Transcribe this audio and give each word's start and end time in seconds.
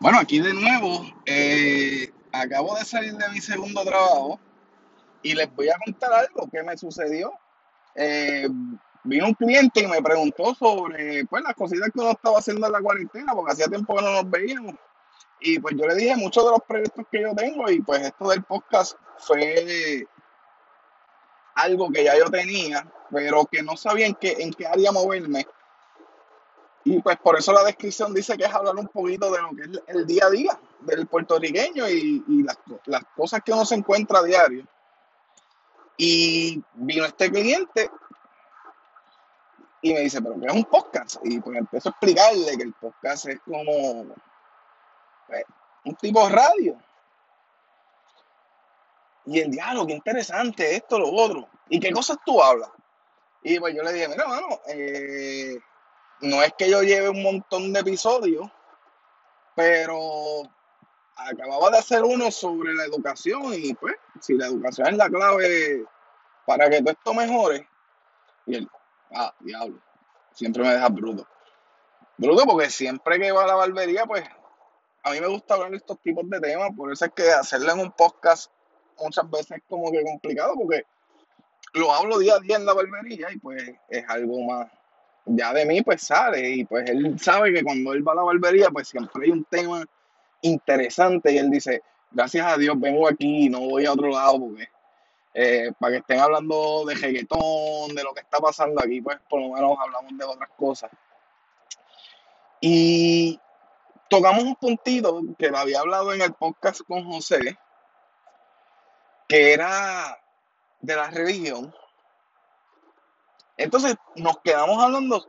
Bueno, 0.00 0.20
aquí 0.20 0.38
de 0.38 0.54
nuevo, 0.54 1.04
eh, 1.26 2.12
acabo 2.30 2.76
de 2.76 2.84
salir 2.84 3.16
de 3.16 3.28
mi 3.30 3.40
segundo 3.40 3.82
trabajo 3.84 4.38
y 5.22 5.34
les 5.34 5.52
voy 5.56 5.68
a 5.70 5.76
contar 5.84 6.12
algo 6.12 6.48
que 6.48 6.62
me 6.62 6.78
sucedió. 6.78 7.32
Eh, 7.96 8.48
vino 9.02 9.26
un 9.26 9.34
cliente 9.34 9.80
y 9.82 9.88
me 9.88 10.00
preguntó 10.00 10.54
sobre 10.54 11.24
pues, 11.26 11.42
las 11.42 11.54
cositas 11.54 11.90
que 11.92 11.98
uno 11.98 12.12
estaba 12.12 12.38
haciendo 12.38 12.66
en 12.66 12.72
la 12.74 12.80
cuarentena, 12.80 13.32
porque 13.34 13.52
hacía 13.52 13.66
tiempo 13.66 13.96
que 13.96 14.02
no 14.02 14.12
nos 14.12 14.30
veíamos. 14.30 14.76
Y 15.40 15.58
pues 15.58 15.74
yo 15.76 15.84
le 15.86 15.96
dije 15.96 16.14
muchos 16.14 16.44
de 16.44 16.50
los 16.50 16.62
proyectos 16.62 17.04
que 17.10 17.22
yo 17.22 17.34
tengo 17.34 17.68
y 17.68 17.80
pues 17.80 18.02
esto 18.02 18.28
del 18.28 18.44
podcast 18.44 18.96
fue 19.18 20.06
algo 21.56 21.90
que 21.90 22.04
ya 22.04 22.16
yo 22.16 22.30
tenía, 22.30 22.88
pero 23.10 23.46
que 23.46 23.64
no 23.64 23.76
sabía 23.76 24.06
en 24.06 24.14
qué, 24.14 24.36
en 24.38 24.52
qué 24.52 24.64
área 24.64 24.92
moverme. 24.92 25.44
Y 26.90 27.02
pues 27.02 27.18
por 27.18 27.36
eso 27.38 27.52
la 27.52 27.64
descripción 27.64 28.14
dice 28.14 28.34
que 28.38 28.44
es 28.44 28.54
hablar 28.54 28.74
un 28.74 28.88
poquito 28.88 29.30
de 29.30 29.42
lo 29.42 29.50
que 29.50 29.62
es 29.62 29.82
el 29.88 30.06
día 30.06 30.24
a 30.24 30.30
día 30.30 30.58
del 30.80 31.06
puertorriqueño 31.06 31.86
y, 31.86 32.46
las 32.86 33.04
cosas 33.14 33.42
que 33.44 33.52
uno 33.52 33.66
se 33.66 33.74
encuentra 33.74 34.20
a 34.20 34.22
diario. 34.22 34.66
Y 35.98 36.62
vino 36.72 37.04
este 37.04 37.30
cliente 37.30 37.90
y 39.82 39.92
me 39.92 40.00
dice, 40.00 40.22
pero 40.22 40.40
¿qué 40.40 40.46
es 40.46 40.52
un 40.54 40.64
podcast? 40.64 41.16
Y 41.24 41.38
pues 41.40 41.58
empiezo 41.58 41.90
a 41.90 41.92
explicarle 41.92 42.56
que 42.56 42.62
el 42.62 42.72
podcast 42.72 43.26
es 43.26 43.40
como 43.40 44.06
pues, 45.26 45.44
un 45.84 45.94
tipo 45.96 46.26
de 46.26 46.34
radio. 46.34 46.82
Y 49.26 49.40
el 49.40 49.50
diálogo, 49.50 49.88
qué 49.88 49.92
interesante, 49.92 50.74
esto, 50.74 50.98
lo 50.98 51.12
otro. 51.12 51.50
¿Y 51.68 51.78
qué 51.80 51.92
cosas 51.92 52.16
tú 52.24 52.42
hablas? 52.42 52.70
Y 53.42 53.60
pues 53.60 53.74
yo 53.74 53.82
le 53.82 53.92
dije, 53.92 54.08
mira, 54.08 54.26
mano, 54.26 54.60
eh, 54.68 55.58
no 56.20 56.42
es 56.42 56.52
que 56.58 56.70
yo 56.70 56.82
lleve 56.82 57.08
un 57.08 57.22
montón 57.22 57.72
de 57.72 57.80
episodios, 57.80 58.50
pero 59.54 60.42
acababa 61.16 61.70
de 61.70 61.78
hacer 61.78 62.02
uno 62.02 62.30
sobre 62.30 62.74
la 62.74 62.84
educación 62.84 63.54
y 63.54 63.74
pues, 63.74 63.94
si 64.20 64.34
la 64.34 64.46
educación 64.46 64.88
es 64.88 64.96
la 64.96 65.08
clave 65.08 65.84
para 66.46 66.70
que 66.70 66.80
todo 66.80 66.92
esto 66.92 67.14
mejore, 67.14 67.68
y 68.46 68.56
él, 68.56 68.68
ah, 69.14 69.34
diablo, 69.40 69.80
siempre 70.32 70.62
me 70.62 70.72
deja 70.72 70.88
bruto. 70.88 71.26
Bruto 72.16 72.44
porque 72.46 72.70
siempre 72.70 73.18
que 73.18 73.32
va 73.32 73.44
a 73.44 73.48
la 73.48 73.54
barbería, 73.54 74.06
pues 74.06 74.24
a 75.02 75.10
mí 75.10 75.20
me 75.20 75.26
gusta 75.26 75.54
hablar 75.54 75.70
de 75.70 75.76
estos 75.76 76.00
tipos 76.00 76.28
de 76.28 76.40
temas, 76.40 76.70
por 76.76 76.92
eso 76.92 77.04
es 77.04 77.12
que 77.12 77.30
hacerlo 77.30 77.72
en 77.72 77.80
un 77.80 77.92
podcast 77.92 78.50
muchas 78.98 79.30
veces 79.30 79.58
es 79.58 79.62
como 79.68 79.90
que 79.90 80.02
complicado, 80.02 80.54
porque 80.56 80.84
lo 81.74 81.92
hablo 81.92 82.18
día 82.18 82.34
a 82.34 82.40
día 82.40 82.56
en 82.56 82.66
la 82.66 82.74
barbería 82.74 83.30
y 83.30 83.38
pues 83.38 83.62
es 83.88 84.04
algo 84.08 84.40
más, 84.42 84.70
ya 85.28 85.52
de 85.52 85.66
mí 85.66 85.82
pues 85.82 86.02
sale 86.02 86.50
y 86.50 86.64
pues 86.64 86.88
él 86.88 87.18
sabe 87.20 87.52
que 87.52 87.62
cuando 87.62 87.92
él 87.92 88.06
va 88.06 88.12
a 88.12 88.16
la 88.16 88.22
barbería 88.22 88.70
pues 88.70 88.88
siempre 88.88 89.26
hay 89.26 89.30
un 89.30 89.44
tema 89.44 89.84
interesante 90.42 91.32
y 91.32 91.38
él 91.38 91.50
dice, 91.50 91.82
gracias 92.10 92.46
a 92.46 92.56
Dios 92.56 92.78
vengo 92.78 93.08
aquí 93.08 93.46
y 93.46 93.48
no 93.48 93.60
voy 93.60 93.86
a 93.86 93.92
otro 93.92 94.08
lado 94.08 94.40
porque 94.40 94.68
eh, 95.34 95.72
para 95.78 95.92
que 95.92 95.98
estén 95.98 96.18
hablando 96.18 96.84
de 96.86 96.94
reggaetón, 96.94 97.94
de 97.94 98.02
lo 98.02 98.12
que 98.12 98.20
está 98.20 98.38
pasando 98.40 98.82
aquí, 98.82 99.00
pues 99.00 99.18
por 99.28 99.40
lo 99.40 99.50
menos 99.50 99.76
hablamos 99.78 100.16
de 100.16 100.24
otras 100.24 100.50
cosas. 100.56 100.90
Y 102.60 103.38
tocamos 104.10 104.42
un 104.42 104.56
puntito 104.56 105.20
que 105.38 105.50
lo 105.50 105.58
había 105.58 105.80
hablado 105.80 106.12
en 106.12 106.22
el 106.22 106.32
podcast 106.32 106.80
con 106.88 107.04
José, 107.04 107.56
que 109.28 109.52
era 109.52 110.18
de 110.80 110.96
la 110.96 111.10
religión. 111.10 111.72
Entonces 113.58 113.96
nos 114.16 114.38
quedamos 114.40 114.82
hablando 114.82 115.26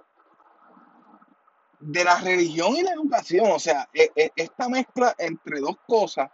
de 1.80 2.04
la 2.04 2.20
religión 2.20 2.76
y 2.76 2.84
la 2.84 2.92
educación, 2.92 3.52
o 3.52 3.60
sea, 3.60 3.90
e- 3.94 4.12
e- 4.16 4.32
esta 4.36 4.70
mezcla 4.70 5.16
entre 5.18 5.60
dos 5.60 5.78
cosas, 5.88 6.30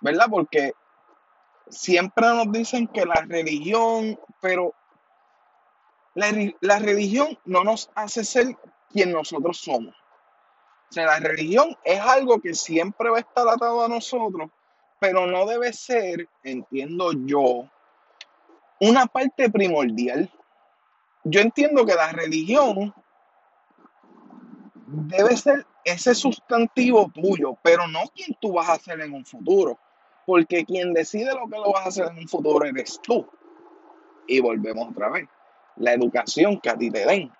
¿verdad? 0.00 0.26
Porque 0.30 0.74
siempre 1.68 2.26
nos 2.26 2.52
dicen 2.52 2.86
que 2.88 3.06
la 3.06 3.24
religión, 3.26 4.18
pero 4.40 4.74
la, 6.14 6.26
la 6.60 6.78
religión 6.78 7.38
no 7.46 7.64
nos 7.64 7.90
hace 7.94 8.24
ser 8.24 8.56
quien 8.90 9.12
nosotros 9.12 9.58
somos. 9.58 9.94
O 10.90 10.92
sea, 10.92 11.06
la 11.06 11.20
religión 11.20 11.74
es 11.84 12.00
algo 12.00 12.38
que 12.40 12.54
siempre 12.54 13.08
va 13.08 13.16
a 13.16 13.20
estar 13.20 13.48
atado 13.48 13.82
a 13.82 13.88
nosotros, 13.88 14.50
pero 14.98 15.26
no 15.26 15.46
debe 15.46 15.72
ser, 15.72 16.28
entiendo 16.42 17.12
yo, 17.14 17.70
una 18.78 19.06
parte 19.06 19.48
primordial. 19.48 20.30
Yo 21.24 21.40
entiendo 21.40 21.86
que 21.86 21.94
la 21.94 22.12
religión 22.12 22.92
debe 24.86 25.36
ser 25.36 25.66
ese 25.84 26.14
sustantivo 26.14 27.10
tuyo, 27.14 27.56
pero 27.62 27.86
no 27.88 28.00
quien 28.14 28.36
tú 28.40 28.52
vas 28.52 28.68
a 28.68 28.74
hacer 28.74 29.00
en 29.00 29.14
un 29.14 29.24
futuro, 29.24 29.78
porque 30.26 30.64
quien 30.64 30.92
decide 30.92 31.32
lo 31.34 31.48
que 31.48 31.58
lo 31.58 31.72
vas 31.72 31.86
a 31.86 31.88
hacer 31.88 32.06
en 32.10 32.18
un 32.18 32.28
futuro 32.28 32.64
eres 32.64 33.00
tú. 33.02 33.26
Y 34.26 34.40
volvemos 34.40 34.90
otra 34.90 35.10
vez, 35.10 35.28
la 35.76 35.92
educación 35.92 36.60
que 36.60 36.70
a 36.70 36.76
ti 36.76 36.90
te 36.90 37.06
den, 37.06 37.32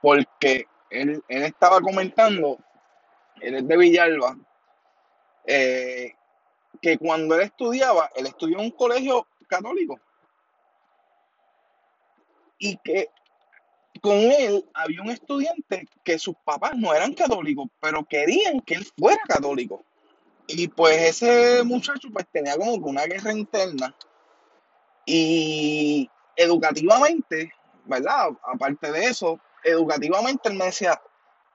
porque 0.00 0.66
él, 0.90 1.22
él 1.28 1.42
estaba 1.42 1.80
comentando, 1.80 2.58
él 3.40 3.56
es 3.56 3.68
de 3.68 3.76
Villalba, 3.76 4.36
eh, 5.46 6.14
que 6.80 6.98
cuando 6.98 7.34
él 7.34 7.42
estudiaba, 7.42 8.10
él 8.14 8.26
estudió 8.26 8.58
en 8.58 8.64
un 8.66 8.70
colegio 8.70 9.26
católico 9.48 9.98
y 12.60 12.76
que 12.76 13.10
con 14.00 14.12
él 14.12 14.64
había 14.72 15.02
un 15.02 15.10
estudiante 15.10 15.88
que 16.04 16.18
sus 16.18 16.36
papás 16.44 16.76
no 16.76 16.94
eran 16.94 17.12
católicos, 17.14 17.66
pero 17.80 18.04
querían 18.04 18.60
que 18.60 18.74
él 18.74 18.86
fuera 18.96 19.20
católico. 19.26 19.84
Y 20.46 20.68
pues 20.68 21.22
ese 21.22 21.64
muchacho 21.64 22.08
pues 22.12 22.26
tenía 22.30 22.56
como 22.56 22.74
que 22.74 22.88
una 22.88 23.06
guerra 23.06 23.32
interna 23.32 23.94
y 25.04 26.08
educativamente, 26.36 27.52
¿verdad? 27.84 28.30
Aparte 28.42 28.92
de 28.92 29.06
eso, 29.06 29.40
educativamente 29.64 30.48
él 30.48 30.56
me 30.56 30.66
decía, 30.66 31.00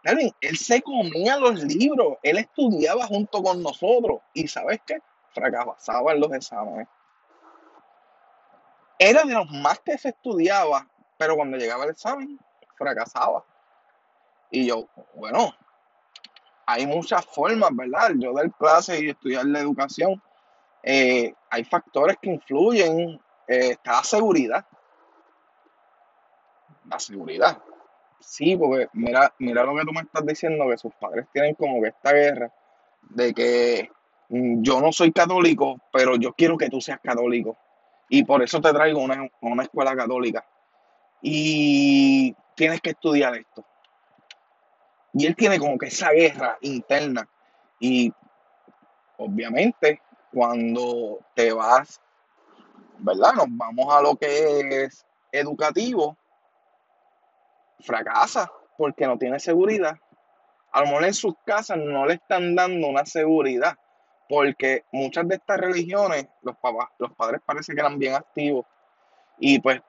Melvin, 0.03 0.31
él 0.41 0.57
se 0.57 0.81
comía 0.81 1.37
los 1.37 1.63
libros, 1.63 2.17
él 2.21 2.37
estudiaba 2.37 3.07
junto 3.07 3.41
con 3.41 3.63
nosotros 3.63 4.19
y 4.33 4.47
¿sabes 4.47 4.79
qué? 4.85 4.99
Fracasaba 5.31 6.13
en 6.13 6.19
los 6.19 6.33
exámenes. 6.33 6.87
Era 8.97 9.23
de 9.23 9.33
los 9.33 9.49
más 9.51 9.79
que 9.79 9.97
se 9.97 10.09
estudiaba, 10.09 10.87
pero 11.17 11.35
cuando 11.35 11.57
llegaba 11.57 11.85
el 11.85 11.91
examen, 11.91 12.39
fracasaba. 12.77 13.43
Y 14.49 14.65
yo, 14.67 14.87
bueno, 15.15 15.53
hay 16.65 16.85
muchas 16.87 17.25
formas, 17.25 17.69
¿verdad? 17.75 18.11
Yo 18.17 18.33
dar 18.33 18.51
clases 18.53 19.01
y 19.01 19.09
estudiar 19.09 19.45
la 19.45 19.59
educación, 19.59 20.21
eh, 20.83 21.33
hay 21.49 21.63
factores 21.65 22.17
que 22.21 22.29
influyen. 22.31 23.21
eh, 23.47 23.71
está 23.71 23.93
la 23.93 24.03
seguridad, 24.03 24.65
la 26.89 26.99
seguridad. 26.99 27.61
Sí, 28.19 28.55
porque 28.57 28.87
mira, 28.93 29.33
mira 29.39 29.63
lo 29.63 29.75
que 29.75 29.83
tú 29.85 29.91
me 29.93 30.01
estás 30.01 30.25
diciendo, 30.25 30.65
que 30.69 30.77
sus 30.77 30.93
padres 30.95 31.27
tienen 31.33 31.55
como 31.55 31.81
que 31.81 31.89
esta 31.89 32.13
guerra 32.13 32.51
de 33.01 33.33
que 33.33 33.91
mm, 34.29 34.63
yo 34.63 34.81
no 34.81 34.91
soy 34.91 35.11
católico, 35.11 35.77
pero 35.91 36.15
yo 36.15 36.33
quiero 36.33 36.57
que 36.57 36.69
tú 36.69 36.81
seas 36.81 36.99
católico. 37.01 37.57
Y 38.09 38.23
por 38.23 38.43
eso 38.43 38.61
te 38.61 38.73
traigo 38.73 38.99
una, 39.01 39.27
una 39.41 39.63
escuela 39.63 39.95
católica. 39.95 40.45
Y 41.27 42.35
tienes 42.53 42.81
que 42.81 42.91
estudiar 42.91 43.35
esto. 43.35 43.65
Y 45.11 45.25
él 45.25 45.35
tiene 45.35 45.57
como 45.57 45.75
que 45.79 45.87
esa 45.87 46.11
guerra 46.11 46.55
interna. 46.61 47.27
Y 47.79 48.13
obviamente, 49.17 50.03
cuando 50.31 51.25
te 51.33 51.51
vas, 51.51 51.99
¿verdad? 52.99 53.33
Nos 53.33 53.47
vamos 53.49 53.91
a 53.91 54.03
lo 54.03 54.15
que 54.17 54.83
es 54.83 55.03
educativo, 55.31 56.15
fracasa 57.79 58.51
porque 58.77 59.07
no 59.07 59.17
tiene 59.17 59.39
seguridad. 59.39 59.97
A 60.73 60.81
lo 60.81 60.85
mejor 60.85 61.05
en 61.05 61.13
sus 61.15 61.33
casas 61.43 61.79
no 61.79 62.05
le 62.05 62.13
están 62.13 62.53
dando 62.53 62.87
una 62.87 63.03
seguridad, 63.03 63.75
porque 64.29 64.85
muchas 64.91 65.27
de 65.27 65.37
estas 65.37 65.59
religiones, 65.59 66.27
los 66.43 66.55
los 66.99 67.11
padres 67.13 67.41
parece 67.43 67.73
que 67.73 67.79
eran 67.79 67.97
bien 67.97 68.13
activos 68.13 68.67
y 69.39 69.59
pues 69.59 69.81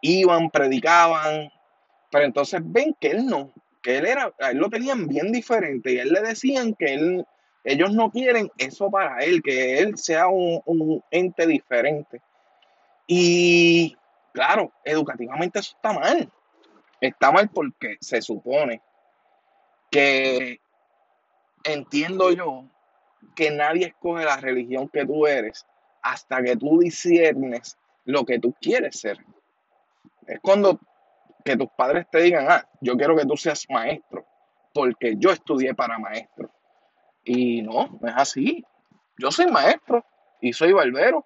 iban, 0.00 0.50
predicaban, 0.50 1.50
pero 2.10 2.24
entonces 2.24 2.60
ven 2.64 2.96
que 3.00 3.08
él 3.08 3.26
no, 3.26 3.52
que 3.82 3.98
él 3.98 4.06
era, 4.06 4.32
a 4.40 4.50
él 4.50 4.58
lo 4.58 4.68
tenían 4.68 5.06
bien 5.06 5.32
diferente 5.32 5.92
y 5.92 5.98
a 5.98 6.02
él 6.02 6.12
le 6.12 6.20
decían 6.22 6.74
que 6.74 6.94
él, 6.94 7.26
ellos 7.64 7.92
no 7.92 8.10
quieren 8.10 8.50
eso 8.58 8.90
para 8.90 9.24
él, 9.24 9.42
que 9.42 9.78
él 9.78 9.96
sea 9.98 10.28
un, 10.28 10.60
un 10.64 11.02
ente 11.10 11.46
diferente. 11.46 12.20
Y 13.06 13.96
claro, 14.32 14.72
educativamente 14.84 15.58
eso 15.58 15.74
está 15.76 15.92
mal. 15.92 16.30
Está 17.00 17.30
mal 17.30 17.48
porque 17.48 17.96
se 18.00 18.22
supone 18.22 18.80
que 19.90 20.60
entiendo 21.64 22.32
yo 22.32 22.64
que 23.34 23.50
nadie 23.50 23.86
escoge 23.86 24.24
la 24.24 24.36
religión 24.36 24.88
que 24.88 25.04
tú 25.04 25.26
eres 25.26 25.66
hasta 26.02 26.42
que 26.42 26.56
tú 26.56 26.78
disiernes 26.78 27.76
lo 28.04 28.24
que 28.24 28.38
tú 28.38 28.54
quieres 28.60 29.00
ser. 29.00 29.18
Es 30.26 30.40
cuando 30.40 30.80
que 31.44 31.56
tus 31.56 31.68
padres 31.76 32.06
te 32.10 32.20
digan, 32.22 32.46
ah, 32.50 32.68
yo 32.80 32.96
quiero 32.96 33.16
que 33.16 33.24
tú 33.24 33.36
seas 33.36 33.64
maestro, 33.70 34.26
porque 34.74 35.14
yo 35.16 35.30
estudié 35.30 35.74
para 35.74 35.98
maestro. 35.98 36.50
Y 37.24 37.62
no, 37.62 37.98
no 38.00 38.08
es 38.08 38.14
así. 38.16 38.64
Yo 39.18 39.30
soy 39.30 39.46
maestro 39.46 40.04
y 40.40 40.52
soy 40.52 40.72
barbero. 40.72 41.24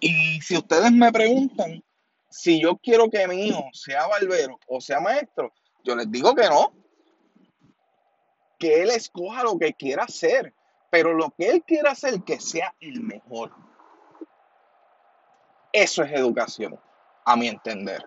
Y 0.00 0.40
si 0.42 0.56
ustedes 0.56 0.92
me 0.92 1.10
preguntan 1.10 1.82
si 2.30 2.60
yo 2.60 2.76
quiero 2.76 3.08
que 3.08 3.26
mi 3.26 3.48
hijo 3.48 3.64
sea 3.72 4.06
barbero 4.06 4.58
o 4.68 4.80
sea 4.80 5.00
maestro, 5.00 5.52
yo 5.82 5.96
les 5.96 6.10
digo 6.10 6.34
que 6.34 6.48
no. 6.48 6.72
Que 8.58 8.82
él 8.82 8.90
escoja 8.90 9.44
lo 9.44 9.58
que 9.58 9.72
quiera 9.72 10.04
hacer, 10.04 10.54
pero 10.90 11.14
lo 11.14 11.30
que 11.30 11.48
él 11.48 11.62
quiera 11.64 11.92
hacer, 11.92 12.22
que 12.22 12.40
sea 12.40 12.74
el 12.80 13.00
mejor. 13.00 13.52
Eso 15.72 16.02
es 16.02 16.12
educación, 16.12 16.78
a 17.28 17.36
mi 17.36 17.46
entender. 17.46 18.02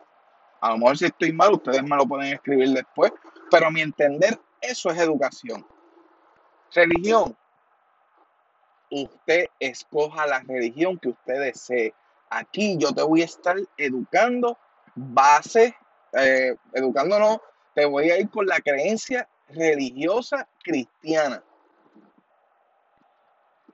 A 0.61 0.71
lo 0.71 0.79
mejor 0.79 0.97
si 0.97 1.05
estoy 1.05 1.31
mal, 1.31 1.53
ustedes 1.53 1.83
me 1.83 1.95
lo 1.95 2.07
pueden 2.07 2.33
escribir 2.33 2.69
después, 2.69 3.13
pero 3.51 3.67
a 3.67 3.69
mi 3.69 3.81
entender, 3.81 4.39
eso 4.59 4.89
es 4.89 4.97
educación. 4.97 5.63
Religión. 6.73 7.37
Usted 8.89 9.45
escoja 9.59 10.25
la 10.25 10.39
religión 10.39 10.97
que 10.97 11.09
usted 11.09 11.39
desee. 11.39 11.93
Aquí 12.31 12.77
yo 12.79 12.91
te 12.93 13.03
voy 13.03 13.21
a 13.21 13.25
estar 13.25 13.57
educando 13.77 14.57
base, 14.95 15.75
eh, 16.13 16.55
educándonos, 16.73 17.37
te 17.75 17.85
voy 17.85 18.09
a 18.09 18.19
ir 18.19 18.29
con 18.31 18.47
la 18.47 18.59
creencia 18.59 19.29
religiosa 19.49 20.47
cristiana. 20.63 21.43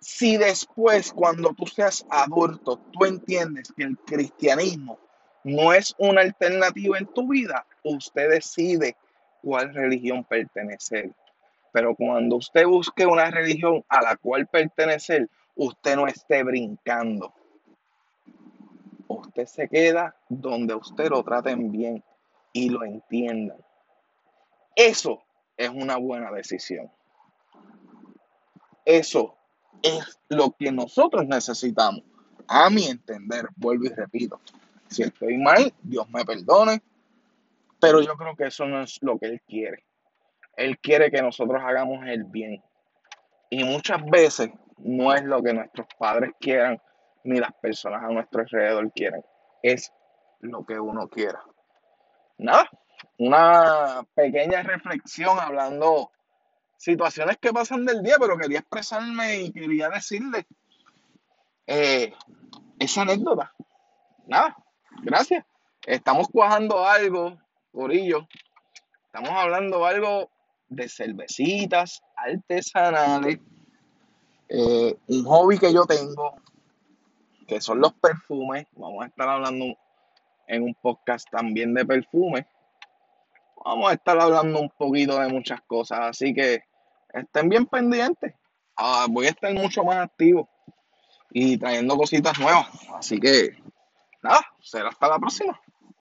Si 0.02 0.36
después, 0.36 1.14
cuando 1.14 1.54
tú 1.54 1.66
seas 1.68 2.06
adulto, 2.10 2.80
tú 2.92 3.06
entiendes 3.06 3.72
que 3.76 3.84
el 3.84 3.98
cristianismo 4.00 5.07
no 5.48 5.72
es 5.72 5.96
una 5.98 6.22
alternativa 6.22 6.98
en 6.98 7.08
tu 7.08 7.30
vida, 7.30 7.66
usted 7.84 8.30
decide 8.30 8.98
cuál 9.42 9.74
religión 9.74 10.26
pertenecer. 10.26 11.12
Pero 11.72 11.96
cuando 11.96 12.36
usted 12.36 12.66
busque 12.66 13.06
una 13.06 13.32
religión 13.32 13.84
a 13.88 14.02
la 14.02 14.18
cual 14.18 14.46
pertenecer, 14.48 15.30
usted 15.56 15.96
no 15.96 16.08
esté 16.08 16.44
brincando. 16.44 17.34
Usted 19.08 19.46
se 19.46 19.70
queda 19.70 20.16
donde 20.28 20.76
usted 20.76 21.10
lo 21.10 21.24
traten 21.24 21.72
bien 21.72 22.04
y 22.52 22.70
lo 22.70 22.84
entiendan. 22.84 23.58
Eso 24.76 25.24
es 25.56 25.70
una 25.70 25.96
buena 25.96 26.30
decisión. 26.32 26.92
Eso 28.84 29.38
es 29.82 30.20
lo 30.28 30.52
que 30.52 30.74
nosotros 30.74 31.26
necesitamos. 31.26 32.04
A 32.50 32.70
mi 32.70 32.86
entender, 32.86 33.48
vuelvo 33.56 33.86
y 33.86 33.90
repito. 33.90 34.42
Si 34.90 35.04
estoy 35.04 35.38
mal, 35.38 35.74
Dios 35.82 36.10
me 36.10 36.24
perdone, 36.26 36.82
pero 37.80 38.02
yo 38.02 38.16
creo 38.16 38.36
que 38.36 38.48
eso 38.48 38.66
no 38.66 38.82
es 38.82 38.98
lo 39.02 39.18
que 39.18 39.28
Él 39.28 39.42
quiere. 39.48 39.84
Él 40.56 40.80
quiere 40.80 41.12
que 41.12 41.22
nosotros 41.22 41.62
hagamos 41.64 42.06
el 42.08 42.24
bien. 42.24 42.64
Y 43.50 43.64
muchas 43.64 44.04
veces 44.06 44.50
no 44.78 45.14
es 45.14 45.24
lo 45.24 45.42
que 45.42 45.54
nuestros 45.54 45.88
padres 45.98 46.32
quieran, 46.40 46.82
ni 47.24 47.40
las 47.40 47.54
personas 47.54 48.04
a 48.04 48.08
nuestro 48.08 48.42
alrededor 48.42 48.92
quieran. 48.92 49.24
Es 49.62 49.92
lo 50.40 50.66
que 50.66 50.80
uno 50.80 51.08
quiera. 51.08 51.44
Nada, 52.38 52.70
una 53.18 54.06
pequeña 54.14 54.64
reflexión 54.64 55.40
hablando 55.40 56.12
situaciones 56.78 57.38
que 57.38 57.52
pasan 57.52 57.86
del 57.86 58.04
día, 58.04 58.16
pero 58.20 58.38
quería 58.38 58.60
expresarme 58.60 59.42
y 59.42 59.52
quería 59.52 59.90
decirle 59.90 60.46
eh, 61.66 62.14
esa 62.80 63.02
anécdota. 63.02 63.54
Nada, 64.28 64.56
gracias. 65.02 65.46
Estamos 65.86 66.28
cuajando 66.30 66.86
algo, 66.86 67.38
Corillo. 67.72 68.28
Estamos 69.06 69.30
hablando 69.32 69.86
algo 69.86 70.30
de 70.70 70.90
cervecitas 70.90 72.02
artesanales. 72.16 73.40
Eh, 74.50 74.98
un 75.08 75.26
hobby 75.26 75.58
que 75.58 75.74
yo 75.74 75.86
tengo, 75.86 76.36
que 77.48 77.62
son 77.62 77.80
los 77.80 77.94
perfumes. 77.94 78.68
Vamos 78.74 79.04
a 79.04 79.08
estar 79.08 79.28
hablando 79.28 79.66
en 80.48 80.64
un 80.64 80.74
podcast 80.76 81.30
también 81.30 81.74
de 81.74 81.86
perfumes 81.86 82.46
vamos 83.68 83.92
a 83.92 83.94
estar 83.96 84.18
hablando 84.20 84.62
un 84.62 84.70
poquito 84.70 85.20
de 85.20 85.28
muchas 85.28 85.60
cosas, 85.68 86.00
así 86.02 86.34
que 86.34 86.64
estén 87.14 87.50
bien 87.50 87.66
pendientes. 87.66 88.34
Ah, 88.78 89.08
voy 89.10 89.26
a 89.26 89.30
estar 89.30 89.54
mucho 89.54 89.84
más 89.84 89.98
activo 89.98 90.48
y 91.32 91.58
trayendo 91.58 91.98
cositas 91.98 92.40
nuevas. 92.40 92.68
Así 92.94 93.20
que, 93.20 93.58
nada, 94.28 94.46
será 94.62 94.90
hasta 94.90 95.08
la 95.08 95.20
próxima. 95.20 95.60